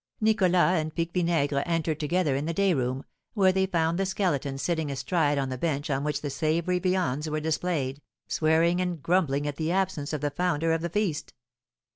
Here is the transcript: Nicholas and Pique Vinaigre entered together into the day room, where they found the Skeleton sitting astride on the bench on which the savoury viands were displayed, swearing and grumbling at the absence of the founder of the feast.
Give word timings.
Nicholas 0.19 0.55
and 0.81 0.95
Pique 0.95 1.13
Vinaigre 1.13 1.61
entered 1.67 1.99
together 1.99 2.35
into 2.35 2.47
the 2.47 2.53
day 2.55 2.73
room, 2.73 3.05
where 3.35 3.51
they 3.51 3.67
found 3.67 3.99
the 3.99 4.05
Skeleton 4.07 4.57
sitting 4.57 4.89
astride 4.89 5.37
on 5.37 5.49
the 5.49 5.59
bench 5.59 5.91
on 5.91 6.03
which 6.03 6.21
the 6.23 6.31
savoury 6.31 6.79
viands 6.79 7.29
were 7.29 7.39
displayed, 7.39 8.01
swearing 8.27 8.81
and 8.81 9.03
grumbling 9.03 9.45
at 9.45 9.57
the 9.57 9.71
absence 9.71 10.11
of 10.11 10.21
the 10.21 10.31
founder 10.31 10.73
of 10.73 10.81
the 10.81 10.89
feast. 10.89 11.35